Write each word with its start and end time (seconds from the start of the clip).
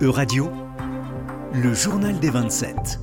E-Radio, 0.00 0.50
le 1.52 1.74
journal 1.74 2.18
des 2.18 2.30
27. 2.30 2.98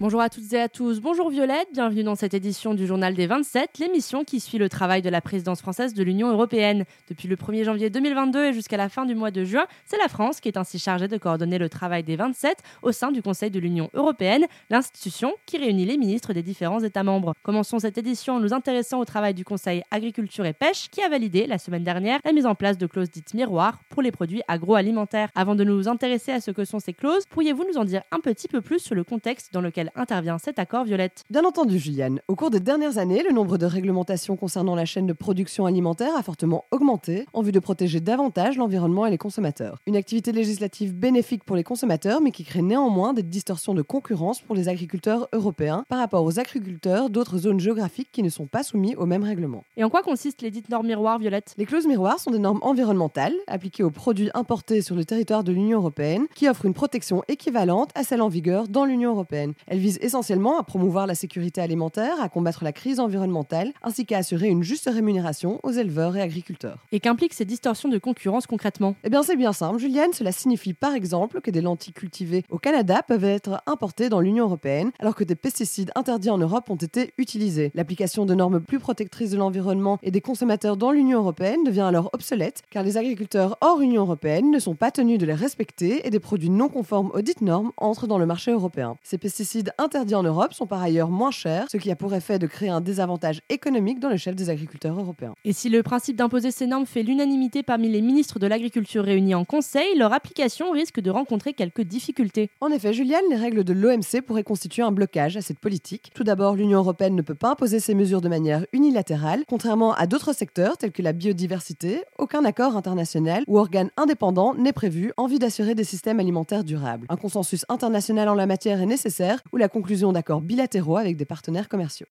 Bonjour 0.00 0.20
à 0.20 0.30
toutes 0.30 0.52
et 0.52 0.60
à 0.60 0.68
tous, 0.68 1.00
bonjour 1.00 1.28
Violette, 1.28 1.66
bienvenue 1.72 2.04
dans 2.04 2.14
cette 2.14 2.32
édition 2.32 2.72
du 2.72 2.86
Journal 2.86 3.14
des 3.14 3.26
27, 3.26 3.80
l'émission 3.80 4.22
qui 4.22 4.38
suit 4.38 4.56
le 4.56 4.68
travail 4.68 5.02
de 5.02 5.10
la 5.10 5.20
présidence 5.20 5.60
française 5.60 5.92
de 5.92 6.04
l'Union 6.04 6.30
européenne. 6.30 6.84
Depuis 7.08 7.26
le 7.26 7.34
1er 7.34 7.64
janvier 7.64 7.90
2022 7.90 8.44
et 8.44 8.52
jusqu'à 8.52 8.76
la 8.76 8.88
fin 8.88 9.06
du 9.06 9.16
mois 9.16 9.32
de 9.32 9.42
juin, 9.42 9.66
c'est 9.86 9.98
la 9.98 10.06
France 10.06 10.38
qui 10.38 10.46
est 10.46 10.56
ainsi 10.56 10.78
chargée 10.78 11.08
de 11.08 11.16
coordonner 11.16 11.58
le 11.58 11.68
travail 11.68 12.04
des 12.04 12.14
27 12.14 12.58
au 12.82 12.92
sein 12.92 13.10
du 13.10 13.22
Conseil 13.22 13.50
de 13.50 13.58
l'Union 13.58 13.90
européenne, 13.92 14.46
l'institution 14.70 15.34
qui 15.46 15.58
réunit 15.58 15.84
les 15.84 15.96
ministres 15.96 16.32
des 16.32 16.44
différents 16.44 16.78
États 16.78 17.02
membres. 17.02 17.34
Commençons 17.42 17.80
cette 17.80 17.98
édition 17.98 18.34
en 18.34 18.38
nous 18.38 18.54
intéressant 18.54 19.00
au 19.00 19.04
travail 19.04 19.34
du 19.34 19.44
Conseil 19.44 19.82
agriculture 19.90 20.46
et 20.46 20.52
pêche 20.52 20.90
qui 20.92 21.02
a 21.02 21.08
validé 21.08 21.48
la 21.48 21.58
semaine 21.58 21.82
dernière 21.82 22.20
la 22.24 22.32
mise 22.32 22.46
en 22.46 22.54
place 22.54 22.78
de 22.78 22.86
clauses 22.86 23.10
dites 23.10 23.34
miroirs 23.34 23.80
pour 23.88 24.02
les 24.02 24.12
produits 24.12 24.42
agroalimentaires. 24.46 25.30
Avant 25.34 25.56
de 25.56 25.64
nous 25.64 25.88
intéresser 25.88 26.30
à 26.30 26.40
ce 26.40 26.52
que 26.52 26.64
sont 26.64 26.78
ces 26.78 26.92
clauses, 26.94 27.24
pourriez-vous 27.28 27.64
nous 27.68 27.78
en 27.78 27.84
dire 27.84 28.02
un 28.12 28.20
petit 28.20 28.46
peu 28.46 28.60
plus 28.60 28.78
sur 28.78 28.94
le 28.94 29.02
contexte 29.02 29.52
dans 29.52 29.60
lequel 29.60 29.87
intervient 29.94 30.38
cet 30.38 30.58
accord, 30.58 30.84
Violette 30.84 31.24
Bien 31.30 31.44
entendu, 31.44 31.78
Juliane. 31.78 32.20
Au 32.28 32.36
cours 32.36 32.50
des 32.50 32.60
dernières 32.60 32.98
années, 32.98 33.22
le 33.22 33.34
nombre 33.34 33.58
de 33.58 33.66
réglementations 33.66 34.36
concernant 34.36 34.74
la 34.74 34.84
chaîne 34.84 35.06
de 35.06 35.12
production 35.12 35.66
alimentaire 35.66 36.16
a 36.16 36.22
fortement 36.22 36.64
augmenté 36.70 37.26
en 37.32 37.42
vue 37.42 37.52
de 37.52 37.58
protéger 37.58 38.00
davantage 38.00 38.56
l'environnement 38.56 39.06
et 39.06 39.10
les 39.10 39.18
consommateurs. 39.18 39.78
Une 39.86 39.96
activité 39.96 40.32
législative 40.32 40.94
bénéfique 40.94 41.44
pour 41.44 41.56
les 41.56 41.64
consommateurs, 41.64 42.20
mais 42.20 42.30
qui 42.30 42.44
crée 42.44 42.62
néanmoins 42.62 43.12
des 43.12 43.22
distorsions 43.22 43.74
de 43.74 43.82
concurrence 43.82 44.40
pour 44.40 44.54
les 44.54 44.68
agriculteurs 44.68 45.28
européens 45.32 45.84
par 45.88 45.98
rapport 45.98 46.24
aux 46.24 46.38
agriculteurs 46.38 47.10
d'autres 47.10 47.38
zones 47.38 47.60
géographiques 47.60 48.10
qui 48.12 48.22
ne 48.22 48.28
sont 48.28 48.46
pas 48.46 48.62
soumis 48.62 48.94
aux 48.96 49.06
mêmes 49.06 49.24
règlements. 49.24 49.64
Et 49.76 49.84
en 49.84 49.90
quoi 49.90 50.02
consistent 50.02 50.42
les 50.42 50.50
dites 50.50 50.68
normes 50.68 50.86
miroirs, 50.86 51.18
Violette? 51.18 51.54
Les 51.56 51.66
clauses 51.66 51.86
miroirs 51.86 52.18
sont 52.18 52.30
des 52.30 52.38
normes 52.38 52.60
environnementales 52.62 53.34
appliquées 53.46 53.82
aux 53.82 53.90
produits 53.90 54.30
importés 54.34 54.82
sur 54.82 54.94
le 54.94 55.04
territoire 55.04 55.44
de 55.44 55.52
l'Union 55.52 55.78
européenne 55.78 56.26
qui 56.34 56.48
offrent 56.48 56.66
une 56.66 56.74
protection 56.74 57.22
équivalente 57.28 57.90
à 57.94 58.02
celle 58.02 58.22
en 58.22 58.28
vigueur 58.28 58.68
dans 58.68 58.84
l'Union 58.84 59.10
européenne. 59.10 59.54
Elles 59.66 59.77
visent 59.78 59.98
essentiellement 60.00 60.58
à 60.58 60.62
promouvoir 60.62 61.06
la 61.06 61.14
sécurité 61.14 61.60
alimentaire, 61.60 62.20
à 62.20 62.28
combattre 62.28 62.64
la 62.64 62.72
crise 62.72 63.00
environnementale, 63.00 63.72
ainsi 63.82 64.06
qu'à 64.06 64.18
assurer 64.18 64.48
une 64.48 64.62
juste 64.62 64.88
rémunération 64.92 65.60
aux 65.62 65.70
éleveurs 65.70 66.16
et 66.16 66.20
agriculteurs. 66.20 66.86
Et 66.92 67.00
qu'impliquent 67.00 67.34
ces 67.34 67.44
distorsions 67.44 67.88
de 67.88 67.98
concurrence 67.98 68.46
concrètement? 68.46 68.94
Eh 69.04 69.10
bien, 69.10 69.22
c'est 69.22 69.36
bien 69.36 69.52
simple, 69.52 69.78
Juliane. 69.78 70.12
Cela 70.12 70.32
signifie 70.32 70.74
par 70.74 70.94
exemple 70.94 71.40
que 71.40 71.50
des 71.50 71.60
lentilles 71.60 71.92
cultivées 71.92 72.44
au 72.50 72.58
Canada 72.58 73.02
peuvent 73.06 73.24
être 73.24 73.62
importées 73.66 74.08
dans 74.08 74.20
l'Union 74.20 74.44
européenne, 74.44 74.90
alors 74.98 75.14
que 75.14 75.24
des 75.24 75.34
pesticides 75.34 75.92
interdits 75.94 76.30
en 76.30 76.38
Europe 76.38 76.70
ont 76.70 76.76
été 76.76 77.12
utilisés. 77.18 77.70
L'application 77.74 78.26
de 78.26 78.34
normes 78.34 78.60
plus 78.60 78.78
protectrices 78.78 79.30
de 79.30 79.36
l'environnement 79.36 79.98
et 80.02 80.10
des 80.10 80.20
consommateurs 80.20 80.76
dans 80.76 80.90
l'Union 80.90 81.18
européenne 81.18 81.64
devient 81.64 81.80
alors 81.80 82.10
obsolète, 82.12 82.62
car 82.70 82.82
les 82.82 82.96
agriculteurs 82.96 83.56
hors 83.60 83.80
Union 83.80 84.02
européenne 84.02 84.50
ne 84.50 84.58
sont 84.58 84.74
pas 84.74 84.90
tenus 84.90 85.18
de 85.18 85.26
les 85.26 85.34
respecter 85.34 86.06
et 86.06 86.10
des 86.10 86.20
produits 86.20 86.50
non 86.50 86.68
conformes 86.68 87.10
aux 87.14 87.22
dites 87.22 87.40
normes 87.40 87.72
entrent 87.76 88.06
dans 88.06 88.18
le 88.18 88.26
marché 88.26 88.50
européen. 88.50 88.96
Ces 89.02 89.18
pesticides 89.18 89.67
interdits 89.78 90.14
en 90.14 90.22
Europe 90.22 90.54
sont 90.54 90.66
par 90.66 90.82
ailleurs 90.82 91.10
moins 91.10 91.30
chers, 91.30 91.66
ce 91.70 91.76
qui 91.76 91.90
a 91.90 91.96
pour 91.96 92.14
effet 92.14 92.38
de 92.38 92.46
créer 92.46 92.68
un 92.68 92.80
désavantage 92.80 93.40
économique 93.48 94.00
dans 94.00 94.08
le 94.08 94.16
chef 94.16 94.34
des 94.34 94.50
agriculteurs 94.50 94.98
européens. 94.98 95.34
Et 95.44 95.52
si 95.52 95.68
le 95.68 95.82
principe 95.82 96.16
d'imposer 96.16 96.50
ces 96.50 96.66
normes 96.66 96.86
fait 96.86 97.02
l'unanimité 97.02 97.62
parmi 97.62 97.88
les 97.88 98.00
ministres 98.00 98.38
de 98.38 98.46
l'Agriculture 98.46 99.04
réunis 99.04 99.34
en 99.34 99.44
Conseil, 99.44 99.96
leur 99.96 100.12
application 100.12 100.70
risque 100.70 101.00
de 101.00 101.10
rencontrer 101.10 101.52
quelques 101.52 101.82
difficultés. 101.82 102.50
En 102.60 102.70
effet, 102.70 102.92
Juliane, 102.92 103.24
les 103.30 103.36
règles 103.36 103.64
de 103.64 103.72
l'OMC 103.72 104.22
pourraient 104.26 104.44
constituer 104.44 104.82
un 104.82 104.92
blocage 104.92 105.36
à 105.36 105.42
cette 105.42 105.58
politique. 105.58 106.10
Tout 106.14 106.24
d'abord, 106.24 106.56
l'Union 106.56 106.78
européenne 106.78 107.14
ne 107.14 107.22
peut 107.22 107.34
pas 107.34 107.50
imposer 107.50 107.80
ces 107.80 107.94
mesures 107.94 108.20
de 108.20 108.28
manière 108.28 108.64
unilatérale, 108.72 109.44
contrairement 109.48 109.92
à 109.94 110.06
d'autres 110.06 110.32
secteurs 110.32 110.76
tels 110.76 110.92
que 110.92 111.02
la 111.02 111.12
biodiversité. 111.12 112.04
Aucun 112.18 112.44
accord 112.44 112.76
international 112.76 113.44
ou 113.46 113.58
organe 113.58 113.90
indépendant 113.96 114.54
n'est 114.54 114.72
prévu 114.72 115.12
en 115.16 115.26
vue 115.26 115.38
d'assurer 115.38 115.74
des 115.74 115.84
systèmes 115.84 116.20
alimentaires 116.20 116.64
durables. 116.64 117.06
Un 117.08 117.16
consensus 117.16 117.64
international 117.68 118.28
en 118.28 118.34
la 118.34 118.46
matière 118.46 118.80
est 118.80 118.86
nécessaire 118.86 119.40
la 119.58 119.68
conclusion 119.68 120.12
d'accords 120.12 120.40
bilatéraux 120.40 120.96
avec 120.96 121.16
des 121.16 121.24
partenaires 121.24 121.68
commerciaux. 121.68 122.06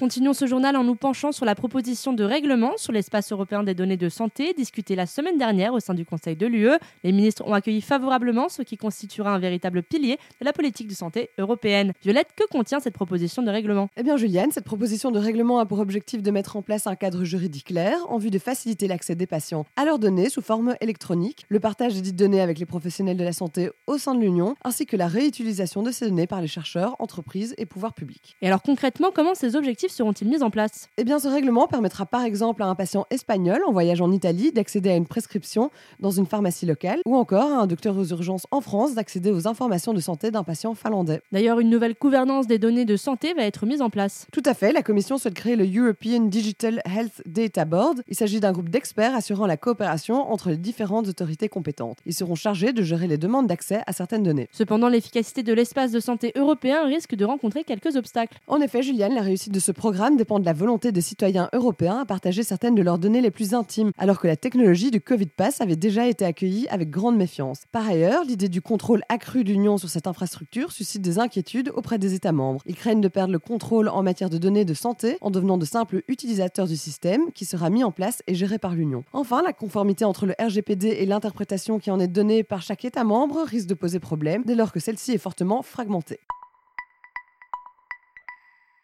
Continuons 0.00 0.32
ce 0.32 0.46
journal 0.46 0.76
en 0.76 0.82
nous 0.82 0.94
penchant 0.94 1.30
sur 1.30 1.44
la 1.44 1.54
proposition 1.54 2.14
de 2.14 2.24
règlement 2.24 2.78
sur 2.78 2.90
l'espace 2.90 3.32
européen 3.32 3.62
des 3.62 3.74
données 3.74 3.98
de 3.98 4.08
santé 4.08 4.54
discutée 4.54 4.96
la 4.96 5.04
semaine 5.04 5.36
dernière 5.36 5.74
au 5.74 5.80
sein 5.80 5.92
du 5.92 6.06
Conseil 6.06 6.36
de 6.36 6.46
l'UE. 6.46 6.70
Les 7.04 7.12
ministres 7.12 7.46
ont 7.46 7.52
accueilli 7.52 7.82
favorablement 7.82 8.48
ce 8.48 8.62
qui 8.62 8.78
constituera 8.78 9.34
un 9.34 9.38
véritable 9.38 9.82
pilier 9.82 10.16
de 10.40 10.46
la 10.46 10.54
politique 10.54 10.88
de 10.88 10.94
santé 10.94 11.28
européenne. 11.36 11.92
Violette, 12.02 12.28
que 12.34 12.44
contient 12.48 12.80
cette 12.80 12.94
proposition 12.94 13.42
de 13.42 13.50
règlement? 13.50 13.90
Eh 13.98 14.02
bien 14.02 14.16
Juliane, 14.16 14.50
cette 14.52 14.64
proposition 14.64 15.10
de 15.10 15.18
règlement 15.18 15.58
a 15.58 15.66
pour 15.66 15.80
objectif 15.80 16.22
de 16.22 16.30
mettre 16.30 16.56
en 16.56 16.62
place 16.62 16.86
un 16.86 16.96
cadre 16.96 17.24
juridique 17.24 17.66
clair 17.66 17.98
en 18.08 18.16
vue 18.16 18.30
de 18.30 18.38
faciliter 18.38 18.88
l'accès 18.88 19.16
des 19.16 19.26
patients 19.26 19.66
à 19.76 19.84
leurs 19.84 19.98
données 19.98 20.30
sous 20.30 20.40
forme 20.40 20.76
électronique, 20.80 21.44
le 21.50 21.60
partage 21.60 21.92
des 21.92 22.00
dites 22.00 22.16
données 22.16 22.40
avec 22.40 22.58
les 22.58 22.64
professionnels 22.64 23.18
de 23.18 23.24
la 23.24 23.34
santé 23.34 23.68
au 23.86 23.98
sein 23.98 24.14
de 24.14 24.20
l'Union, 24.22 24.54
ainsi 24.64 24.86
que 24.86 24.96
la 24.96 25.08
réutilisation 25.08 25.82
de 25.82 25.90
ces 25.90 26.08
données 26.08 26.26
par 26.26 26.40
les 26.40 26.48
chercheurs, 26.48 26.96
entreprises 27.00 27.54
et 27.58 27.66
pouvoirs 27.66 27.92
publics. 27.92 28.34
Et 28.40 28.46
alors 28.46 28.62
concrètement, 28.62 29.10
comment 29.14 29.34
ces 29.34 29.56
objectifs 29.56 29.89
seront-ils 29.92 30.28
mis 30.28 30.42
en 30.42 30.50
place? 30.50 30.88
Eh 30.96 31.04
bien, 31.04 31.18
ce 31.18 31.28
règlement 31.28 31.66
permettra 31.66 32.06
par 32.06 32.22
exemple 32.22 32.62
à 32.62 32.66
un 32.66 32.74
patient 32.74 33.06
espagnol 33.10 33.60
en 33.66 33.72
voyage 33.72 34.00
en 34.00 34.12
Italie 34.12 34.52
d'accéder 34.52 34.90
à 34.90 34.96
une 34.96 35.06
prescription 35.06 35.70
dans 35.98 36.10
une 36.10 36.26
pharmacie 36.26 36.66
locale 36.66 37.00
ou 37.06 37.16
encore 37.16 37.52
à 37.52 37.62
un 37.62 37.66
docteur 37.66 37.96
aux 37.96 38.04
urgences 38.04 38.46
en 38.50 38.60
France 38.60 38.94
d'accéder 38.94 39.30
aux 39.30 39.48
informations 39.48 39.94
de 39.94 40.00
santé 40.00 40.30
d'un 40.30 40.44
patient 40.44 40.74
finlandais. 40.74 41.20
D'ailleurs, 41.32 41.60
une 41.60 41.70
nouvelle 41.70 41.94
gouvernance 42.00 42.46
des 42.46 42.58
données 42.58 42.84
de 42.84 42.96
santé 42.96 43.34
va 43.34 43.44
être 43.44 43.66
mise 43.66 43.82
en 43.82 43.90
place. 43.90 44.26
Tout 44.32 44.42
à 44.44 44.54
fait, 44.54 44.72
la 44.72 44.82
Commission 44.82 45.18
souhaite 45.18 45.34
créer 45.34 45.56
le 45.56 45.64
European 45.64 46.26
Digital 46.26 46.82
Health 46.84 47.22
Data 47.26 47.64
Board. 47.64 48.02
Il 48.08 48.16
s'agit 48.16 48.40
d'un 48.40 48.52
groupe 48.52 48.68
d'experts 48.68 49.14
assurant 49.14 49.46
la 49.46 49.56
coopération 49.56 50.30
entre 50.32 50.50
les 50.50 50.56
différentes 50.56 51.08
autorités 51.08 51.48
compétentes. 51.48 51.98
Ils 52.06 52.14
seront 52.14 52.34
chargés 52.34 52.72
de 52.72 52.82
gérer 52.82 53.06
les 53.06 53.18
demandes 53.18 53.46
d'accès 53.46 53.82
à 53.86 53.92
certaines 53.92 54.22
données. 54.22 54.48
Cependant, 54.52 54.88
l'efficacité 54.88 55.42
de 55.42 55.52
l'espace 55.52 55.92
de 55.92 56.00
santé 56.00 56.32
européen 56.36 56.84
risque 56.84 57.14
de 57.14 57.24
rencontrer 57.24 57.64
quelques 57.64 57.96
obstacles. 57.96 58.38
En 58.46 58.60
effet, 58.60 58.82
Juliane, 58.82 59.14
la 59.14 59.22
réussite 59.22 59.52
de 59.52 59.60
ce 59.60 59.72
programme 59.80 60.18
dépend 60.18 60.38
de 60.38 60.44
la 60.44 60.52
volonté 60.52 60.92
des 60.92 61.00
citoyens 61.00 61.48
européens 61.54 62.00
à 62.00 62.04
partager 62.04 62.42
certaines 62.42 62.74
de 62.74 62.82
leurs 62.82 62.98
données 62.98 63.22
les 63.22 63.30
plus 63.30 63.54
intimes, 63.54 63.92
alors 63.96 64.20
que 64.20 64.26
la 64.26 64.36
technologie 64.36 64.90
du 64.90 65.00
Covid 65.00 65.28
Pass 65.34 65.62
avait 65.62 65.74
déjà 65.74 66.06
été 66.06 66.26
accueillie 66.26 66.68
avec 66.68 66.90
grande 66.90 67.16
méfiance. 67.16 67.62
Par 67.72 67.88
ailleurs, 67.88 68.24
l'idée 68.24 68.50
du 68.50 68.60
contrôle 68.60 69.00
accru 69.08 69.42
de 69.42 69.48
l'Union 69.48 69.78
sur 69.78 69.88
cette 69.88 70.06
infrastructure 70.06 70.70
suscite 70.70 71.00
des 71.00 71.18
inquiétudes 71.18 71.72
auprès 71.74 71.98
des 71.98 72.12
États 72.12 72.30
membres. 72.30 72.60
Ils 72.66 72.74
craignent 72.74 73.00
de 73.00 73.08
perdre 73.08 73.32
le 73.32 73.38
contrôle 73.38 73.88
en 73.88 74.02
matière 74.02 74.28
de 74.28 74.36
données 74.36 74.66
de 74.66 74.74
santé 74.74 75.16
en 75.22 75.30
devenant 75.30 75.56
de 75.56 75.64
simples 75.64 76.02
utilisateurs 76.08 76.66
du 76.66 76.76
système 76.76 77.32
qui 77.32 77.46
sera 77.46 77.70
mis 77.70 77.82
en 77.82 77.90
place 77.90 78.22
et 78.26 78.34
géré 78.34 78.58
par 78.58 78.74
l'Union. 78.74 79.02
Enfin, 79.14 79.40
la 79.42 79.54
conformité 79.54 80.04
entre 80.04 80.26
le 80.26 80.34
RGPD 80.38 80.88
et 80.88 81.06
l'interprétation 81.06 81.78
qui 81.78 81.90
en 81.90 81.98
est 81.98 82.06
donnée 82.06 82.42
par 82.42 82.60
chaque 82.60 82.84
État 82.84 83.04
membre 83.04 83.44
risque 83.46 83.68
de 83.68 83.72
poser 83.72 83.98
problème 83.98 84.42
dès 84.44 84.54
lors 84.54 84.72
que 84.72 84.80
celle-ci 84.80 85.12
est 85.12 85.18
fortement 85.18 85.62
fragmentée. 85.62 86.20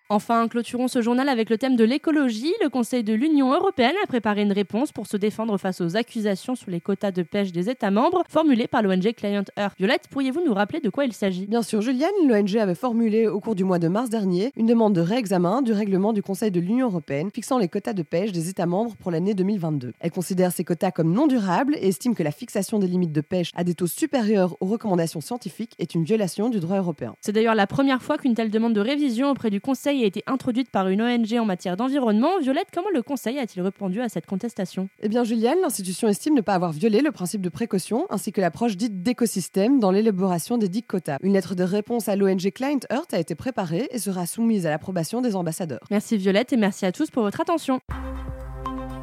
Enfin, 0.09 0.47
clôturons 0.47 0.87
ce 0.87 1.03
journal 1.03 1.29
avec 1.29 1.51
le 1.51 1.59
thème 1.59 1.75
de 1.75 1.83
l'écologie. 1.83 2.55
Le 2.63 2.69
Conseil 2.69 3.03
de 3.03 3.13
l'Union 3.13 3.53
européenne 3.53 3.97
a 4.05 4.07
préparé 4.07 4.43
une 4.43 4.53
réponse 4.53 4.93
pour 4.93 5.09
se 5.09 5.17
défendre 5.17 5.59
face 5.59 5.81
aux 5.81 5.97
accusations 5.97 6.55
sur 6.55 6.71
les 6.71 6.81
quotas 6.81 7.11
de 7.11 7.25
pêche 7.25 7.51
des 7.51 7.69
États 7.69 7.91
membres 7.91 8.23
formulées 8.29 8.69
par 8.69 8.83
l'ONG 8.83 9.13
Client 9.17 9.43
Earth. 9.59 9.75
Violette, 9.77 10.05
pourriez-vous 10.09 10.45
nous 10.47 10.55
rappeler 10.55 10.79
de 10.79 10.91
quoi 10.91 11.07
il 11.07 11.13
s'agit? 11.13 11.49
Bien 11.49 11.63
sûr, 11.63 11.81
Juliane, 11.81 12.13
l'ONG 12.29 12.57
avait 12.57 12.77
formulé 12.77 13.27
au 13.27 13.41
cours 13.41 13.57
du 13.57 13.65
mois 13.65 13.81
de 13.81 13.89
mars 13.89 14.09
dernier 14.09 14.53
une 14.55 14.67
demande 14.67 14.95
de 14.95 15.01
réexamen 15.01 15.61
du 15.63 15.73
règlement 15.73 16.13
du 16.13 16.23
Conseil 16.23 16.53
de 16.53 16.61
l'Union 16.61 16.87
européenne 16.87 17.31
fixant 17.35 17.59
les 17.59 17.67
quotas 17.67 17.93
de 17.93 18.05
pêche 18.05 18.31
des 18.31 18.49
États 18.49 18.67
membres 18.67 18.95
pour 18.95 19.11
l'année 19.11 19.35
2022. 19.35 19.93
Elle 19.99 20.13
considère 20.13 20.53
ces 20.53 20.63
quotas 20.63 20.93
comme 20.93 21.13
non 21.13 21.27
durables 21.27 21.75
et 21.81 21.89
estime 21.89 22.15
que 22.15 22.23
la 22.23 22.31
fixation 22.31 22.79
des 22.79 22.87
limites 22.87 23.13
de 23.13 23.23
pêche 23.23 23.51
à 23.57 23.65
des 23.65 23.75
taux 23.75 23.89
supérieurs 23.89 24.57
aux 24.61 24.67
recommandations 24.67 25.21
scientifiques 25.21 25.75
est 25.81 25.97
une 25.97 26.05
violation 26.05 26.49
du 26.49 26.61
droit 26.61 26.77
européen. 26.77 27.17
C'est 27.23 27.33
d'ailleurs 27.33 27.57
la 27.57 27.67
première 27.67 28.03
fois 28.03 28.19
qu'une 28.19 28.37
telle 28.37 28.53
demande 28.53 28.73
de 28.73 28.81
révision 28.81 29.33
auprès 29.33 29.51
du 29.51 29.61
Conseil 29.61 29.96
a 30.03 30.07
été 30.07 30.23
introduite 30.27 30.71
par 30.71 30.89
une 30.89 31.03
ONG 31.03 31.35
en 31.39 31.45
matière 31.45 31.77
d'environnement. 31.77 32.39
Violette, 32.41 32.69
comment 32.73 32.91
le 32.93 33.03
Conseil 33.03 33.39
a-t-il 33.39 33.63
répondu 33.63 34.01
à 34.01 34.09
cette 34.09 34.27
contestation? 34.27 34.89
Eh 35.03 35.09
bien, 35.09 35.25
Juliane, 35.25 35.59
l'institution 35.63 36.09
estime 36.09 36.35
ne 36.35 36.41
pas 36.41 36.55
avoir 36.55 36.73
violé 36.73 37.01
le 37.01 37.13
principe 37.13 37.41
de 37.41 37.49
précaution 37.49 38.07
ainsi 38.11 38.33
que 38.33 38.41
l'approche 38.41 38.77
dite 38.77 39.03
d'écosystème 39.03 39.81
dans 39.81 39.91
l'élaboration 39.91 40.59
des 40.59 40.69
dits 40.69 40.83
quotas. 40.83 41.19
Une 41.23 41.33
lettre 41.33 41.55
de 41.55 41.65
réponse 41.65 42.09
à 42.09 42.17
l'ONG 42.17 42.51
Client 42.53 42.81
Earth 42.91 43.15
a 43.15 43.19
été 43.19 43.35
préparée 43.35 43.89
et 43.91 43.99
sera 43.99 44.27
soumise 44.27 44.67
à 44.67 44.71
l'approbation 44.71 45.21
des 45.21 45.37
ambassadeurs. 45.37 45.87
Merci 45.91 46.17
Violette 46.17 46.53
et 46.53 46.57
merci 46.57 46.87
à 46.87 46.93
tous 46.93 47.11
pour 47.11 47.23
votre 47.23 47.41
attention. 47.41 47.81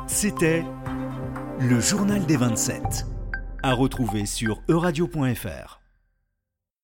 C'était 0.07 0.63
le 1.59 1.79
journal 1.79 2.25
des 2.25 2.37
27. 2.37 3.05
À 3.61 3.73
retrouver 3.73 4.25
sur 4.25 4.61
euradio.fr. 4.67 5.82